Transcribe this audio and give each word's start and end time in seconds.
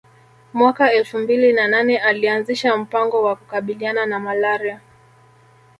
Mwaka 0.53 0.91
elfu 0.93 1.17
mbili 1.17 1.53
na 1.53 1.67
nane 1.67 1.97
alianzisha 1.97 2.77
mpango 2.77 3.23
wa 3.23 3.35
kukabiliana 3.35 4.05
na 4.05 4.19
Malaria 4.19 4.81